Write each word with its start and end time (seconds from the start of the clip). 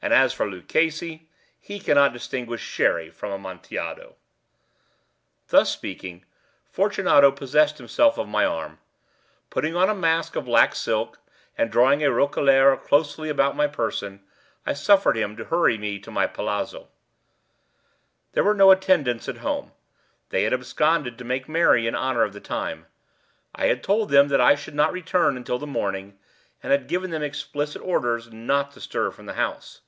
And 0.00 0.14
as 0.14 0.32
for 0.32 0.46
Luchesi, 0.48 1.28
he 1.60 1.80
cannot 1.80 2.12
distinguish 2.12 2.60
Sherry 2.62 3.10
from 3.10 3.32
Amontillado." 3.32 4.14
Thus 5.48 5.72
speaking, 5.72 6.24
Fortunato 6.70 7.32
possessed 7.32 7.78
himself 7.78 8.16
of 8.16 8.28
my 8.28 8.44
arm. 8.44 8.78
Putting 9.50 9.74
on 9.74 9.90
a 9.90 9.96
mask 9.96 10.36
of 10.36 10.44
black 10.44 10.76
silk, 10.76 11.18
and 11.58 11.68
drawing 11.68 12.04
a 12.04 12.12
roquelaire 12.12 12.76
closely 12.76 13.28
about 13.28 13.56
my 13.56 13.66
person, 13.66 14.22
I 14.64 14.72
suffered 14.72 15.16
him 15.16 15.36
to 15.36 15.46
hurry 15.46 15.76
me 15.76 15.98
to 15.98 16.12
my 16.12 16.28
palazzo. 16.28 16.86
There 18.34 18.44
were 18.44 18.54
no 18.54 18.70
attendants 18.70 19.28
at 19.28 19.38
home; 19.38 19.72
they 20.28 20.44
had 20.44 20.52
absconded 20.54 21.18
to 21.18 21.24
make 21.24 21.48
merry 21.48 21.88
in 21.88 21.96
honor 21.96 22.22
of 22.22 22.34
the 22.34 22.40
time. 22.40 22.86
I 23.52 23.66
had 23.66 23.82
told 23.82 24.10
them 24.10 24.28
that 24.28 24.40
I 24.40 24.54
should 24.54 24.76
not 24.76 24.92
return 24.92 25.36
until 25.36 25.58
the 25.58 25.66
morning, 25.66 26.16
and 26.62 26.70
had 26.70 26.86
given 26.86 27.10
them 27.10 27.24
explicit 27.24 27.82
orders 27.82 28.30
not 28.32 28.70
to 28.74 28.80
stir 28.80 29.10
from 29.10 29.26
the 29.26 29.34
house. 29.34 29.80